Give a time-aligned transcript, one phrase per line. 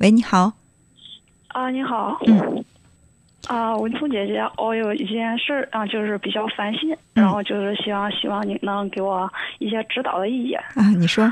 [0.00, 0.50] 喂，你好。
[1.48, 2.18] 啊，你好。
[2.26, 2.64] 嗯。
[3.48, 10.58] 啊，文聪姐姐，我有一件事儿啊，就是比较烦心，然后就是希望希望你能给我一些指导的意见。
[10.74, 11.30] 啊，你说。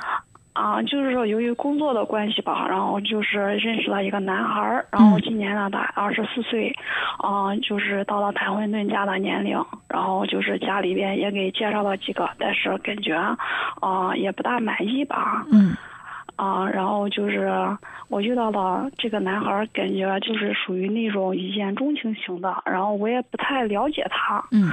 [0.52, 6.70] 啊，就是说由于工作的关系吧，然后就是认识了一个男孩儿，然后今年呢他二十四岁，
[7.18, 9.56] 啊，就是到了谈婚论嫁的年龄，
[9.88, 13.14] 然后就是家里边也给介绍了几个，但是感觉
[13.80, 15.46] 啊也不大满意吧。
[15.50, 15.74] 嗯。
[16.38, 17.50] 啊，然后就是
[18.08, 24.42] 我遇到了这个男孩，感觉就是属于那种一见钟情型的，然后我也不太了解他。
[24.52, 24.72] 嗯。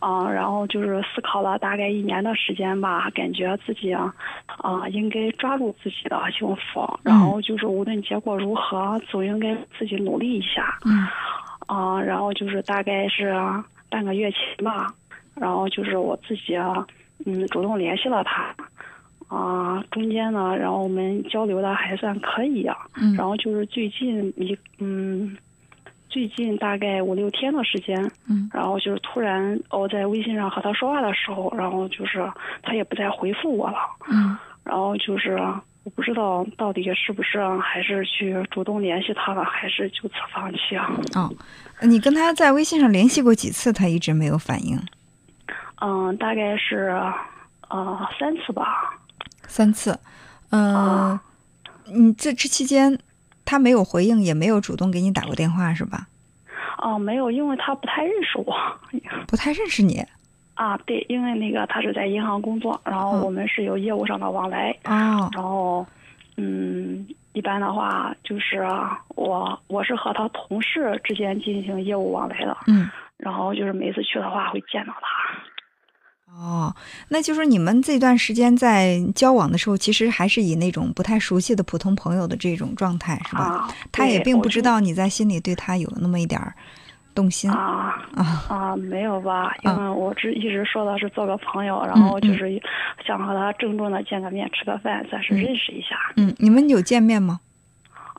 [0.00, 4.12] 啊，然后就是思考了大概一年的时间吧，感觉自己啊，
[4.58, 10.76] 啊，应该抓住自己的幸福，然后就是无论结果如何，总应该自己努力一下。
[10.84, 11.06] 嗯。
[11.66, 13.32] 啊，然后就是大概是
[13.88, 14.92] 半个月前吧，
[15.34, 16.54] 然后就是我自己
[17.24, 18.54] 嗯主动联系了他。
[19.28, 22.76] 啊，中间呢，然后我们交流的还算可以啊。
[22.94, 23.14] 嗯。
[23.14, 25.36] 然后就是最近一嗯。
[26.08, 32.26] 最近大概五六天的时间，嗯，然后就是突然我在微信上和他说话的时候，然后就是
[32.62, 33.76] 他也不再回复我了，
[34.08, 34.34] 嗯，
[34.64, 35.36] 然后就是
[35.84, 40.90] 我不知道到底是不是还是去主动联系他了，还是就此放弃啊？
[41.14, 41.30] 哦，
[41.82, 43.70] 你跟他在微信上联系过几次？
[43.70, 44.80] 他一直没有反应？
[45.82, 46.98] 嗯，大概是
[47.68, 48.95] 呃三次吧。
[49.46, 49.98] 三次，
[50.50, 51.18] 嗯，
[51.86, 52.98] 你这这期间。
[53.48, 56.08] 他没有回应，也没有主动给你打过电话，是吧？
[56.78, 58.52] 哦，没有，因为他不太认识我，
[59.28, 60.04] 不太认识你。
[60.54, 64.76] 啊，对，因为那个他是在银行工作，然后我们是有业务上的往来。
[64.82, 65.30] 哦。
[65.32, 65.86] 然后，
[66.36, 68.66] 嗯，一般的话就是
[69.10, 72.56] 我我是和他同事之间进行业务往来的。
[72.66, 72.90] 嗯。
[73.16, 75.38] 然后就是每次去的话会见到他。
[76.38, 76.74] 哦，
[77.08, 83.42] 那就是你们这段时间在交往的时候，其实还是以那种不太熟悉的普通朋友的这种状态，是吧？
[83.42, 86.54] 啊，他也并不知道你在心里对他有那么一点儿
[87.14, 89.54] 动心啊啊啊，没有吧？
[89.62, 92.60] 因为我只一直说的是做个朋友，然后就是
[93.06, 95.96] 想和他郑重的见个面，吃个饭，算是认识一下。
[96.16, 97.40] 嗯，你们有见面吗？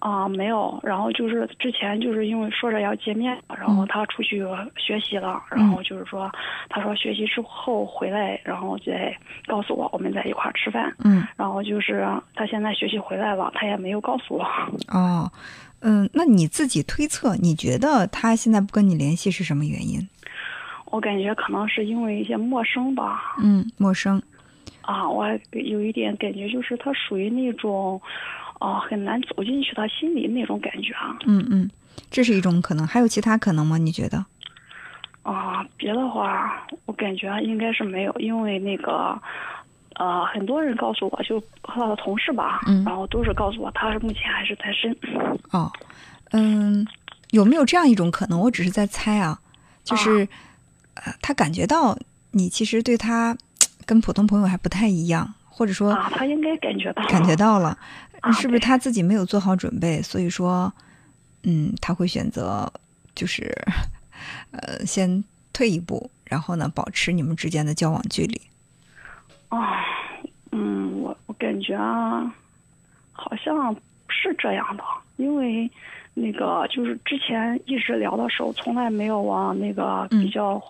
[0.07, 4.41] 啊，没有，然后就是之前就是因为说着要见面，然后他出去
[4.77, 6.31] 学习了，然后就是说，
[6.69, 9.13] 他说学习之后回来，然后再
[9.47, 10.95] 告诉我，我们在一块儿吃饭。
[11.03, 14.43] 嗯，然后就是他现在学习回来了，他也没有告诉我。
[14.87, 15.29] 哦，
[15.81, 20.07] 嗯，那你自己推测，你觉得他现在不跟你联系是什么原因？
[20.85, 23.35] 我感觉可能是因为一些陌生吧。
[23.43, 24.23] 嗯，陌生。
[24.83, 28.01] 啊，我有一点感觉，就是他属于那种。
[28.59, 31.17] 哦，很难走进去他心里那种感觉啊。
[31.25, 31.69] 嗯嗯，
[32.09, 33.77] 这是一种可能，还有其他可能吗？
[33.77, 34.25] 你觉得？
[35.23, 39.21] 啊，别的话，我感觉应该是没有，因为那个，
[39.95, 44.95] 呃，很多人告诉我就和他的同事吧，嗯，然后都是告诉我他是目前还是单身。
[45.51, 45.69] 哦，
[46.31, 46.87] 嗯，
[47.31, 48.39] 有没有这样一种可能？
[48.39, 49.37] 我只是在猜啊，
[49.83, 50.27] 就是，
[50.93, 51.97] 呃，他感觉到
[52.31, 53.37] 你其实对他
[53.85, 55.33] 跟普通朋友还不太一样。
[55.57, 57.75] 或者说，他应该感觉到感觉到了，
[58.39, 59.99] 是不是他自己没有做好准备？
[60.03, 60.71] 所以说，
[61.41, 62.71] 嗯，他会选择
[63.15, 63.51] 就是，
[64.51, 68.39] 呃，先退一步，然后呢，保持你们之间的交往距离。
[69.49, 69.83] 啊，
[70.51, 72.31] 嗯，我我感觉啊，
[73.11, 73.75] 好像
[74.09, 74.83] 是这样的，
[75.15, 75.67] 因为
[76.13, 80.61] 那个就是之前一直聊的时候，从来没有往那个比较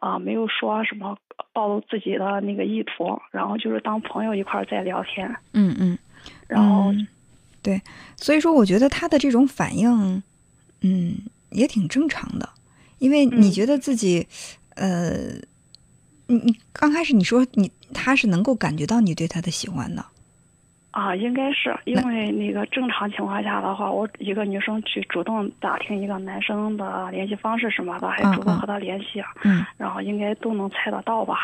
[0.00, 1.16] 啊，没有说什么。
[1.52, 5.28] 暴露自己的那个意图，然后就是当朋友一块儿在聊天。
[5.52, 5.98] 嗯嗯，
[6.46, 6.92] 然后，
[7.62, 7.80] 对，
[8.16, 10.22] 所以说我觉得他的这种反应，
[10.82, 11.16] 嗯，
[11.50, 12.48] 也挺正常的，
[12.98, 14.26] 因为你觉得自己，
[14.74, 15.30] 呃，
[16.26, 20.04] 你你刚开始你说你他是能够感觉到你对他的喜欢的。
[20.98, 31.36] 啊，应该是因为那个正常情况下的话，我一个女生去主动打听一个男生的联系方式什么的，还主动和他联系，嗯，然后应该都能猜得到吧？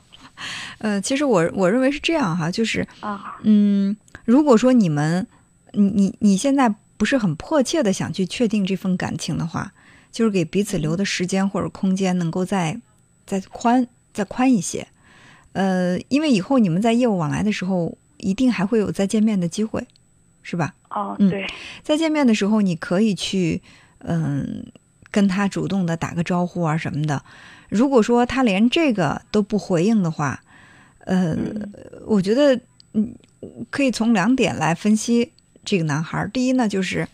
[0.80, 5.26] 呃，其实我我认为是这样哈，就是啊，嗯，如果说你们，
[5.72, 9.72] 你你你现在不是很迫切的想去确定这份感情的话，
[10.10, 12.80] 就是给彼此留的时间或者空间能够再
[13.26, 14.86] 再宽再宽一些，
[15.52, 17.98] 呃，因为以后你们在业务往来的时候。
[18.20, 19.86] 一定还会有再见面的机会，
[20.42, 20.74] 是吧？
[20.90, 21.46] 哦，对，
[21.82, 23.60] 再见面的时候，你可以去，
[23.98, 24.64] 嗯，
[25.10, 27.22] 跟他主动的打个招呼啊什么的。
[27.68, 30.42] 如果说他连这个都不回应的话，
[31.00, 31.36] 呃，
[32.06, 32.60] 我觉得，
[32.94, 33.14] 嗯，
[33.70, 35.32] 可以从两点来分析
[35.64, 36.28] 这个男孩。
[36.32, 37.06] 第一呢，就是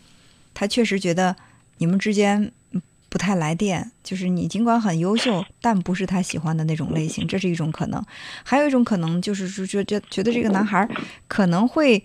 [0.54, 1.36] 他确实觉得
[1.78, 2.52] 你们之间。
[3.16, 8.04] 不太来电，就是你尽管很优秀，但不是他喜欢的那种类型，这是一种可能。
[8.44, 10.86] 还有一种可能就是说，觉觉觉得这个男孩
[11.26, 12.04] 可能会，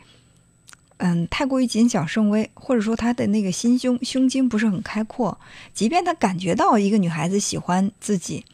[0.99, 5.37] 嗯，太过于谨小慎微，或者说他的那个心胸胸襟不是很开阔。
[5.73, 8.45] 即便他感觉到一个女孩子喜欢自己，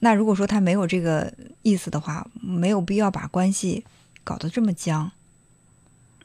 [0.00, 3.82] 那如果说他没有这个意思的话，没有必要把关系
[4.22, 5.10] 搞得这么僵。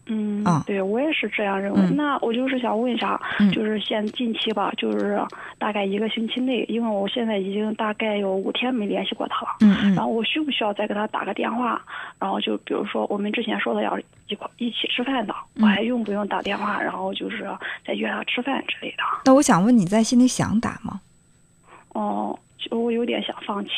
[0.09, 1.79] 嗯啊，对我也是这样认为。
[1.81, 5.21] 嗯那我就是想问一下，嗯就是现近期吧，就是
[5.57, 9.57] 大概一个星期内，因为我现在已经大概有五天没联系过他了。
[9.61, 11.81] 嗯嗯然后我需不需要再给他打个电话？
[12.19, 13.97] 然后就比如说我们之前说的要
[14.27, 16.81] 一块一起吃饭的，嗯我还用不用打电话？
[16.81, 17.47] 然后就是
[17.85, 19.03] 再约他吃饭之类的。
[19.25, 21.01] 那我想问你在心里想打吗？
[21.94, 23.71] 哦，就我有点想放弃，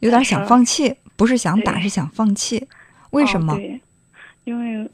[0.00, 2.66] 有点想放弃，不是想打，是想放弃。
[3.10, 3.52] 为什么？
[3.52, 3.80] 哦对，
[4.44, 4.88] 因为，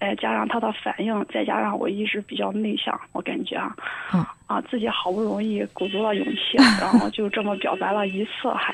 [0.00, 3.74] 哎，加上他的反应，再加上我一直比较内向，我感觉啊，
[4.12, 8.72] 嗯啊，自己好不容易鼓足了勇气，然后就这么表白了一次，还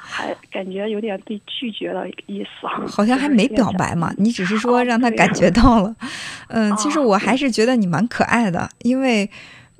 [0.00, 2.66] 还感觉有点被拒绝的意思。
[2.88, 5.94] 好像还没表白嘛，你只是说哦让他感觉到了。
[6.48, 9.28] 嗯，其实哦我还是觉得你蛮可爱的，因为，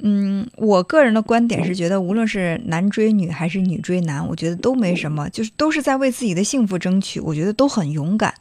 [0.02, 8.34] 嗯，我个人的观点是觉得，无论是男追女还是女追男，我觉得都没什么，就是都是在为自己的幸福争取，我觉得都很勇敢。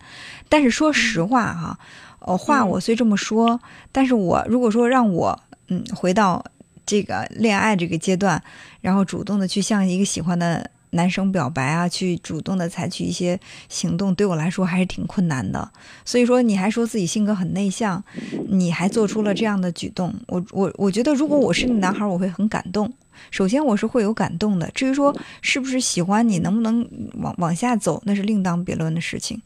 [0.50, 1.78] 但是说实话哈，
[2.20, 3.60] 呃，话嗯我虽这么说，
[3.92, 6.44] 但是我如果说让我嗯回到
[6.86, 8.42] 这个恋爱这个阶段，
[8.82, 15.70] 然后主动的去向一个喜欢的男生表白啊，去主动的采取一些行动，对我来说还是挺困难的。
[16.06, 18.04] 所以说，你还说自己性格很内向，
[18.48, 22.92] 你还做出了这样的举动，我我我觉得，如果我是那男孩，我会很感动。
[23.32, 24.70] 首先，我是会有感动的。
[24.72, 29.42] 至于说是不是喜欢你，能不能往往下走，那是另当别论的事情。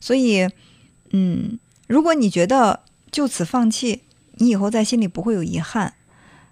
[0.00, 0.48] 所以，
[1.10, 1.58] 嗯，
[1.92, 2.80] 如果你觉得
[3.10, 4.00] 就此放弃，
[4.36, 5.92] 你以后在心里不会有遗憾，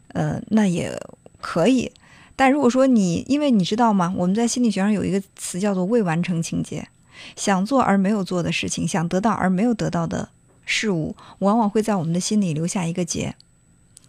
[0.08, 1.00] 呃，那也
[1.40, 1.92] 可以。
[2.37, 4.12] 但如果说你，因为你知道吗？
[4.19, 6.88] 我们在心理学上有一个词叫做未完成情节，
[7.37, 10.28] 想做而没有做的事情，想得到而没有得到的
[10.66, 13.34] 事物，往往会在我们的心里留下一个结，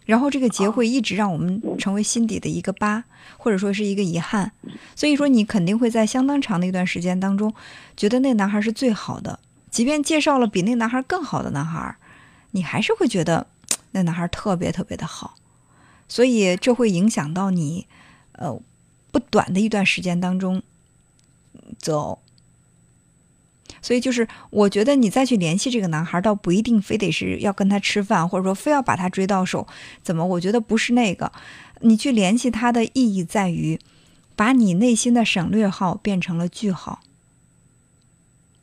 [0.04, 3.04] 然后这个结会一直让我们成为心底的一个疤，
[3.38, 4.52] 或者说是一个遗憾。
[4.94, 7.54] 所以说，你肯定会在相当长的一段时间当中，
[7.96, 9.38] 觉得那男孩是最好的，
[9.72, 11.96] 即便介绍了比那男孩更好的男孩，
[12.52, 13.48] 你还是会觉得
[13.90, 15.34] 那男孩特别特别的好。
[16.06, 17.86] 所以这会影响到你，
[18.32, 18.60] 呃，
[19.10, 20.62] 不短的一段时间当中
[21.78, 22.18] 择偶。
[23.80, 29.66] 所以就是，我觉得你再去联系这个男孩，倒不一定非得是要跟他吃饭，或者说非要把他追到手。
[30.02, 30.24] 怎么？
[30.26, 31.32] 我觉得不是那个。
[31.80, 33.80] 你去联系他的意义在于，
[34.36, 37.00] 把你内心的省略号变成了句号。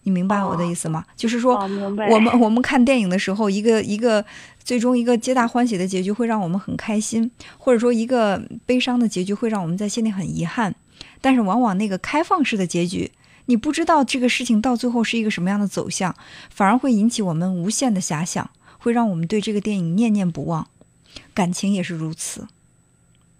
[0.09, 1.05] 你明白我的意思吗？
[1.15, 1.69] 就是说，哦，
[2.09, 4.25] 我们我们看电影的时候，一个一个
[4.57, 7.29] 最终一个皆大欢喜的结局会让我们很开心，
[7.59, 10.73] 或者说一个悲伤的结局会让我们在心里很遗憾。
[11.21, 13.11] 但是往往那个开放式的结局，
[13.45, 16.15] 你不知道这个事情到最后是一个什么样的走向，
[16.49, 20.67] 反而会引起我们无限的遐想，会让我们对这个电影念念不忘。
[21.35, 22.47] 感情也是如此。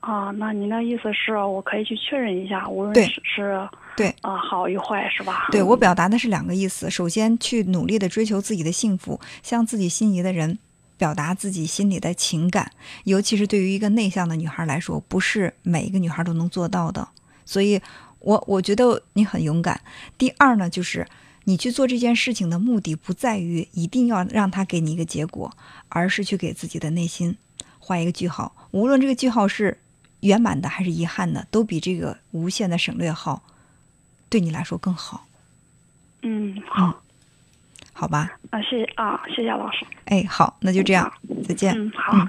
[0.01, 3.69] 啊，那您的意思是我可以去确认一下，无论是是
[3.99, 5.49] 对啊好与坏是吧？
[5.51, 10.57] 对我表达的是两个意思：首先，去努力的追求自己的幸福，向自己心仪的人
[10.97, 12.71] 表达自己心里的情感，
[13.03, 17.09] 尤其是对于一个内向的女孩来说，不是每一个女孩都能做到的。
[17.43, 17.81] 所以
[18.19, 19.81] 我我觉得你很勇敢。
[20.17, 21.05] 第二呢，就是
[21.43, 25.51] 你去做这件事情的目的不在于一定要让他给你一个结果，
[25.89, 27.35] 而是去给自己的内心
[27.79, 28.55] 画一个句号。
[28.71, 29.77] 无论这个句号是
[30.21, 33.43] 圆满的还是遗憾的，都比这个无限的省略号
[34.29, 35.25] 对你来说更好。
[36.21, 37.01] 嗯，好，
[37.93, 39.85] 好吧，啊，谢谢啊，谢谢老师。
[40.05, 41.11] 哎，好，那就这样，
[41.47, 41.73] 再见。
[41.75, 42.27] 嗯，好，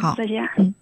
[0.00, 0.42] 好再见。
[0.56, 0.74] 嗯。